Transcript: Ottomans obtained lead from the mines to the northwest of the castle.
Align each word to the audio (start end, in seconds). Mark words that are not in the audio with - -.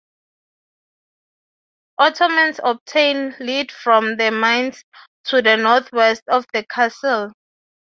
Ottomans 1.99 2.59
obtained 2.63 3.35
lead 3.39 3.71
from 3.71 4.17
the 4.17 4.31
mines 4.31 4.83
to 5.25 5.43
the 5.43 5.57
northwest 5.57 6.23
of 6.27 6.43
the 6.55 6.65
castle. 6.65 7.31